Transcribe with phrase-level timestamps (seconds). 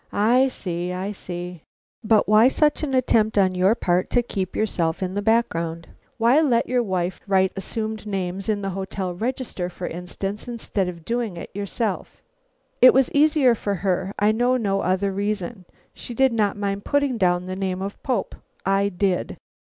[0.11, 1.61] "I see, I see;
[2.03, 5.89] but why such an attempt on your part to keep yourself in the background?
[6.17, 10.87] Why let your wife write your assumed names in the hotel register, for instance, instead
[10.87, 12.23] of doing it yourself?"
[12.81, 15.65] "It was easier for her; I know no other reason.
[15.93, 18.33] She did not mind putting down the name Pope.
[18.65, 19.37] I did."